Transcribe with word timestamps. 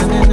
Kanjani 0.00 0.31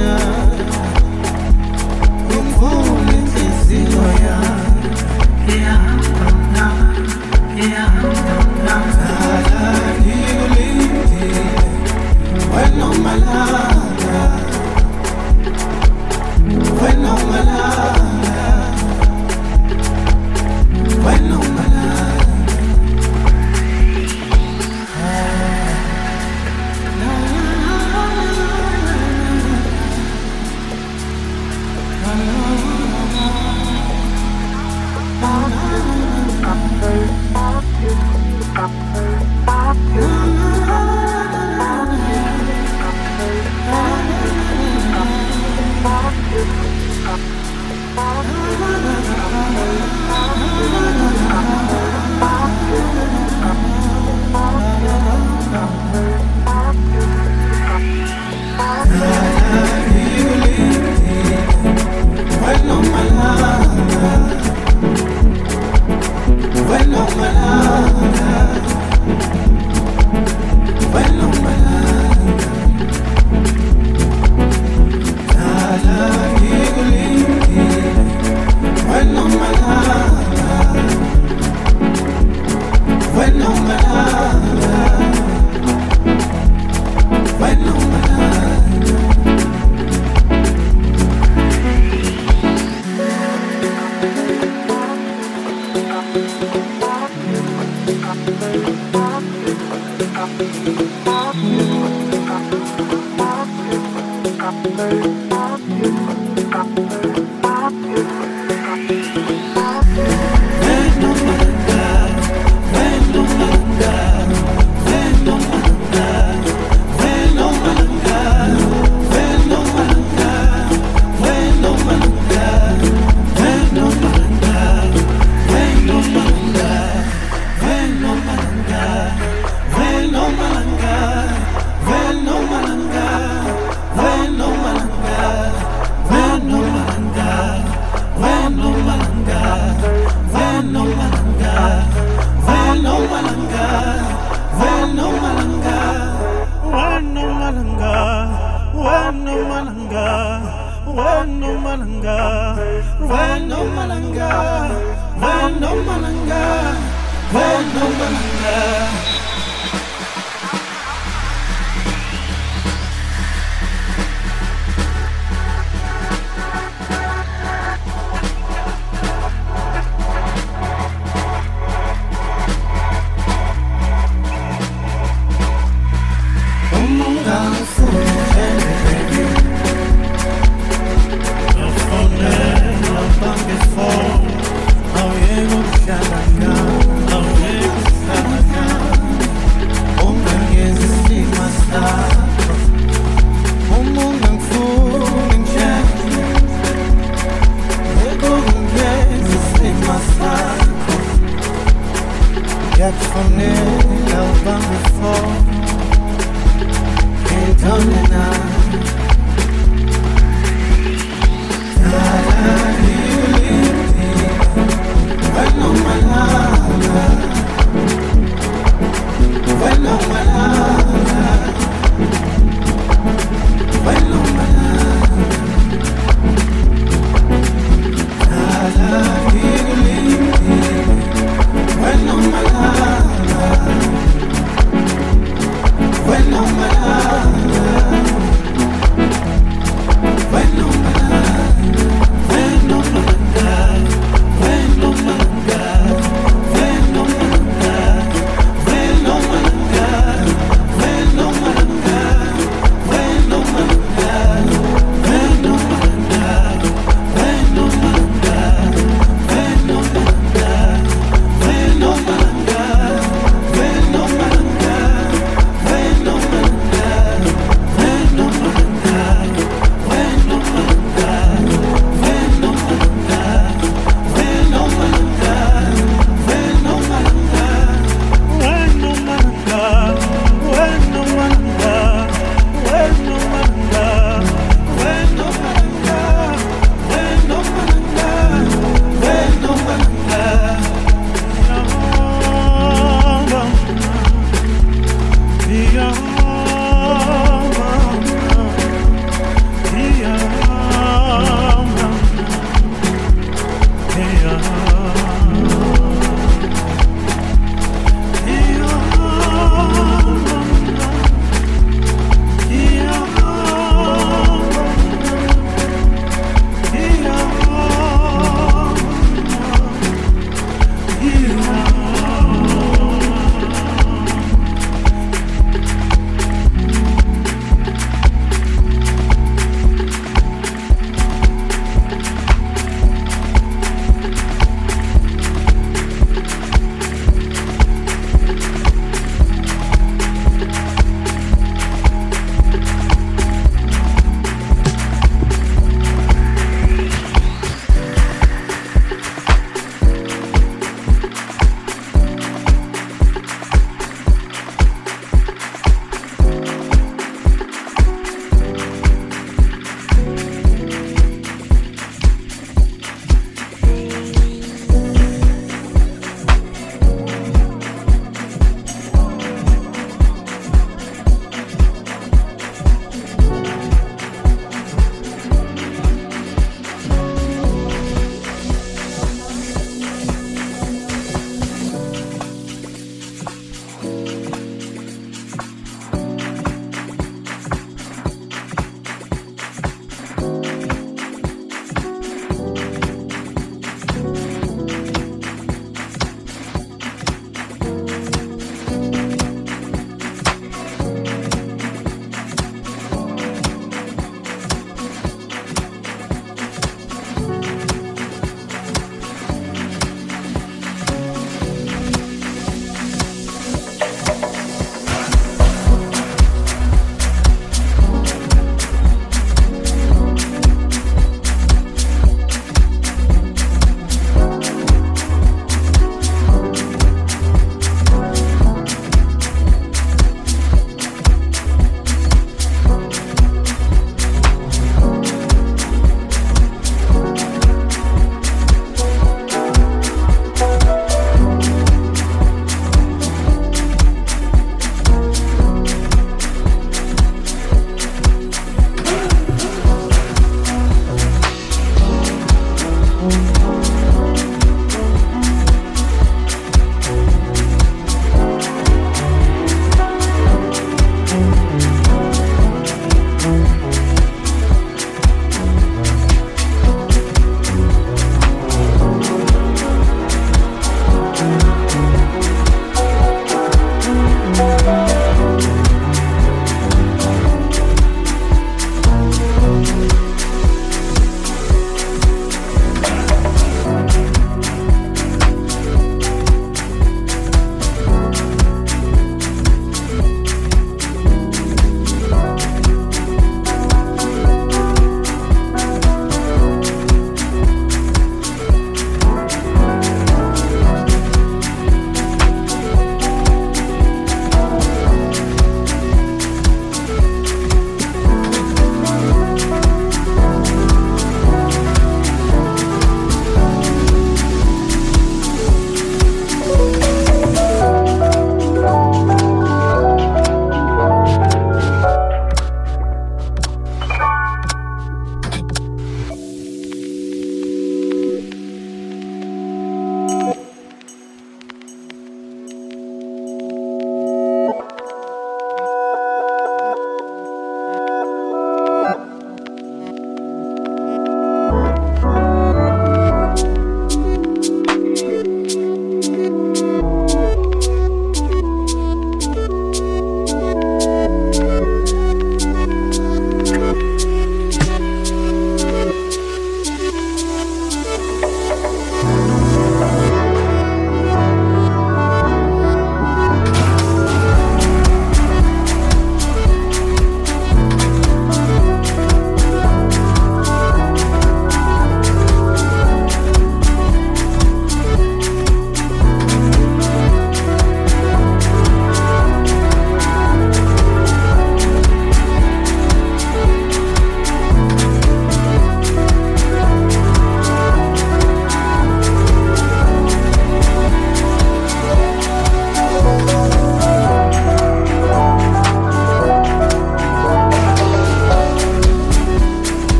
Get 102.60 104.36
from 104.38 105.29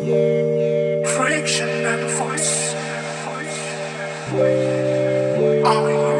Friction 0.00 1.68
and 1.84 2.10
force. 2.10 2.74
Are 4.32 5.90
you? 5.90 6.19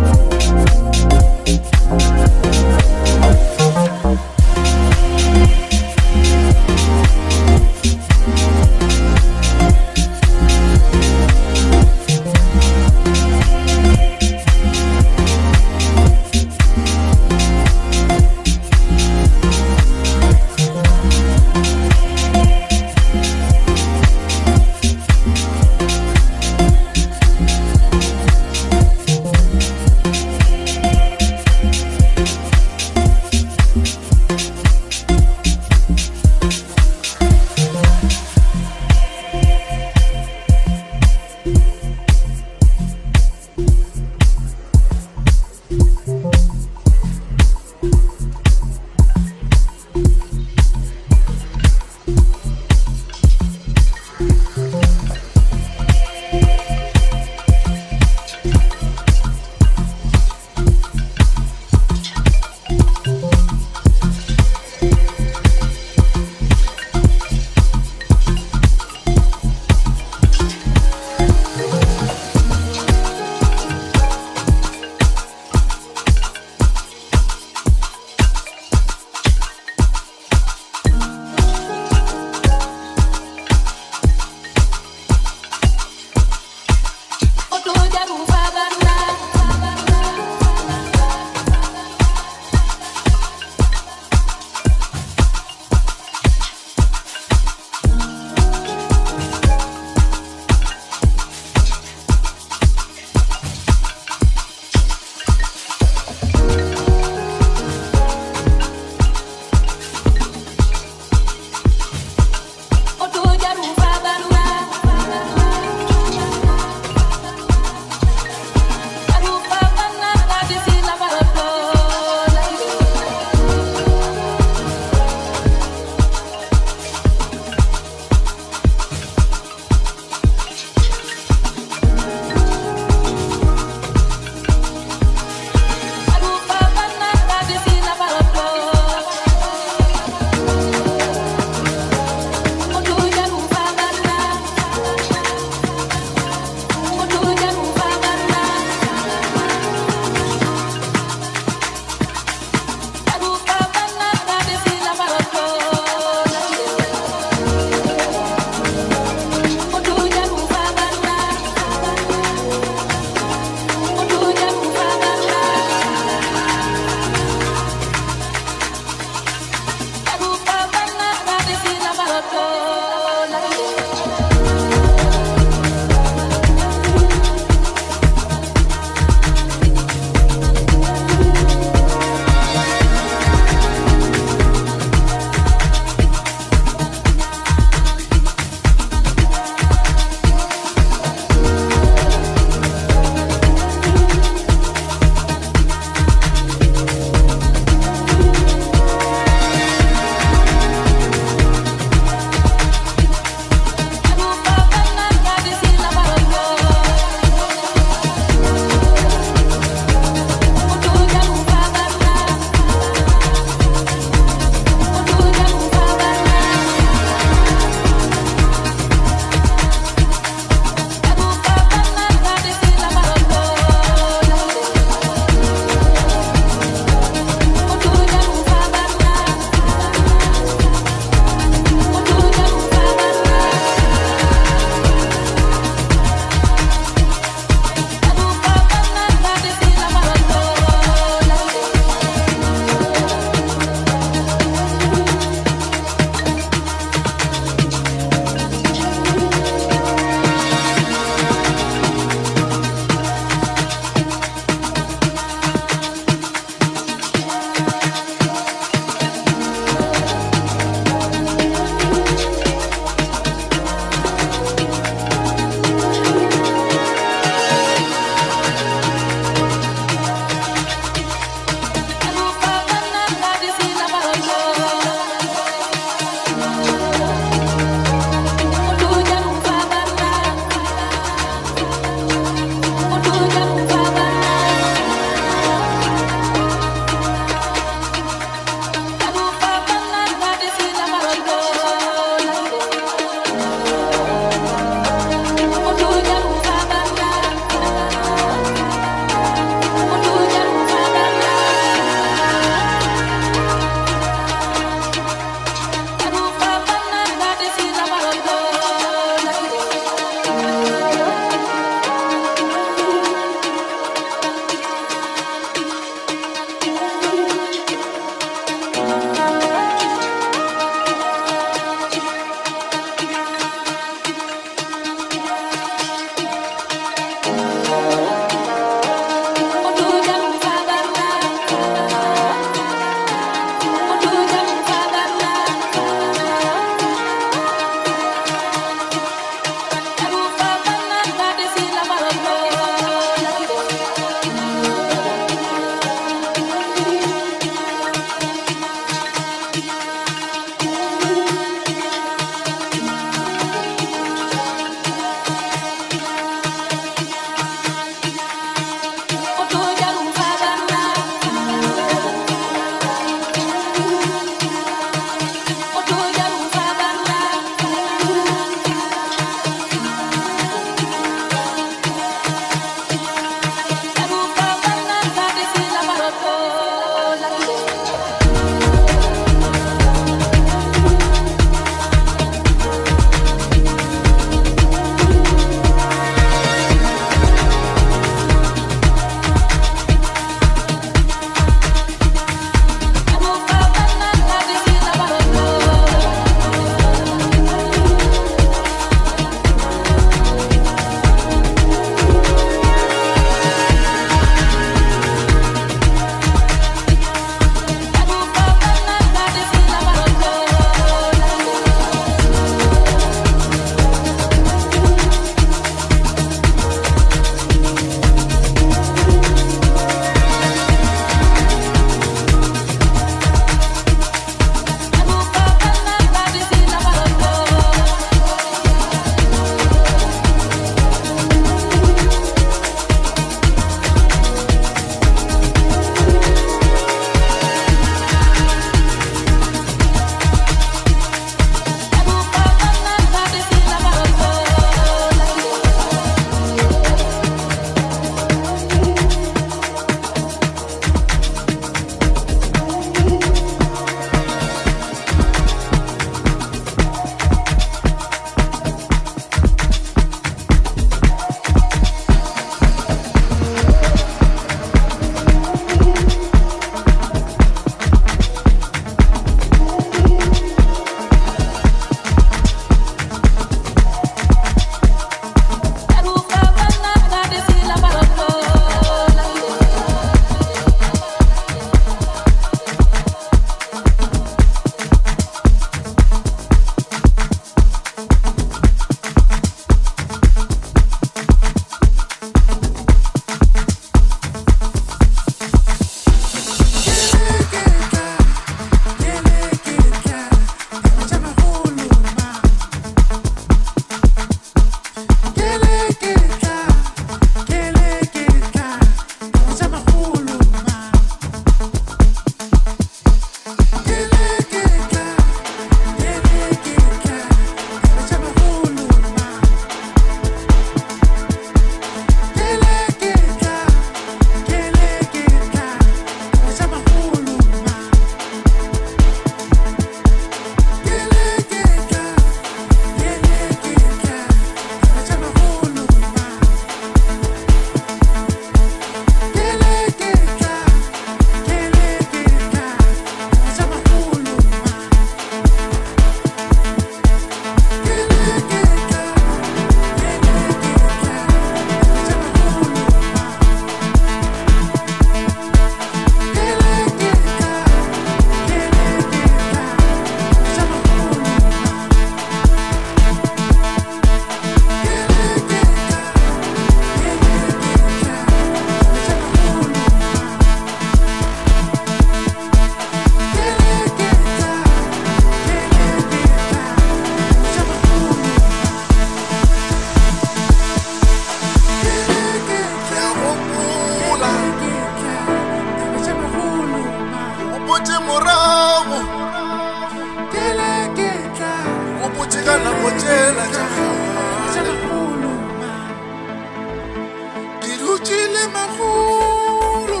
Ke 598.00 598.06
dutse 598.06 598.20
le 598.34 598.44
magolo 598.54 600.00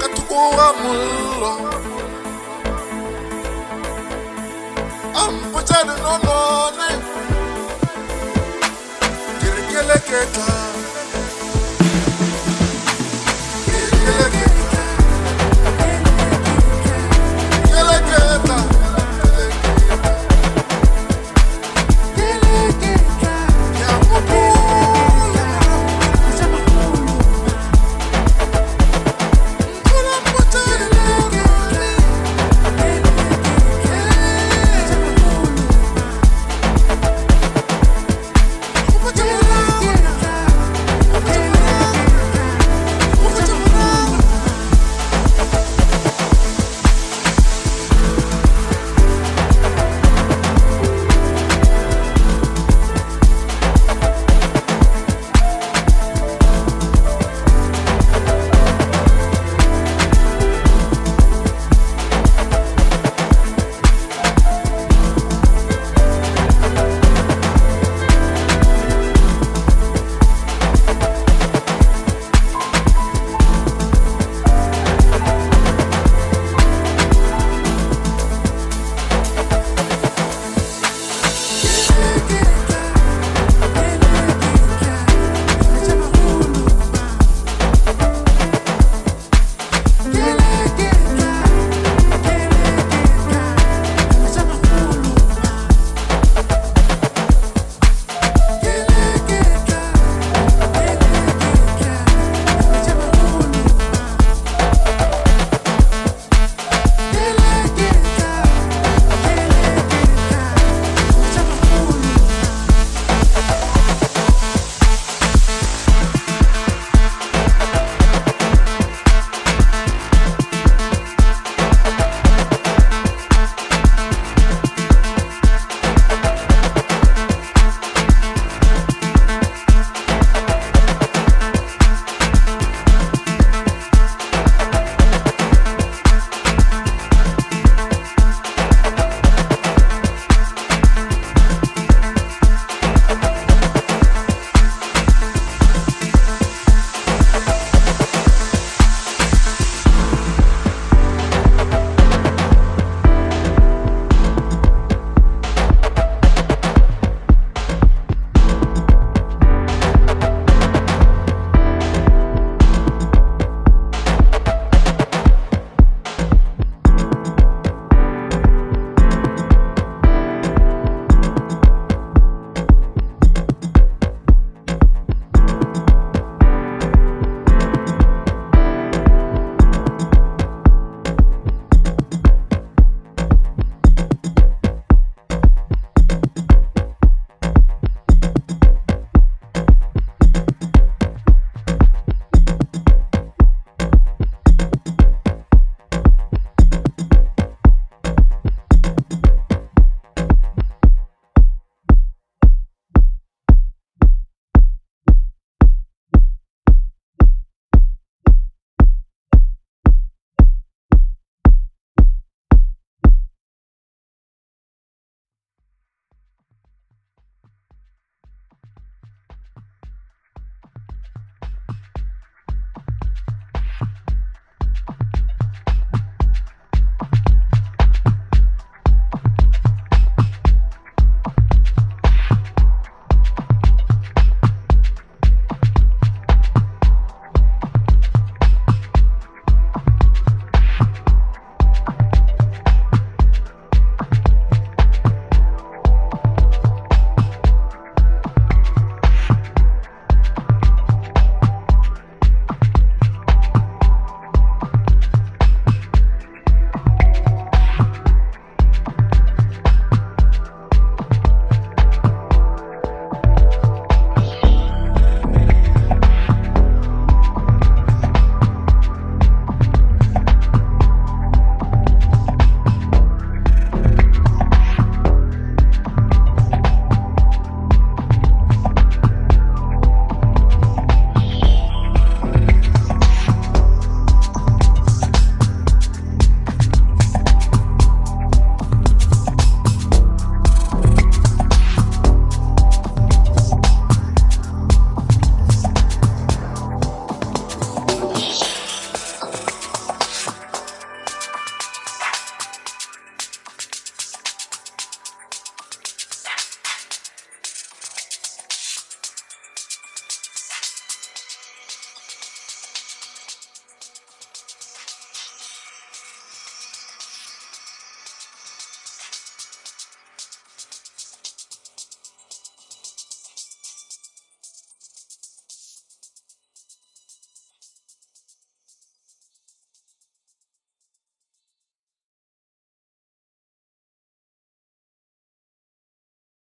ka 0.00 0.06
thoko 0.14 0.40
ga 0.56 0.68
mollo 0.82 1.52
a 5.14 5.22
mpotsa 5.30 5.78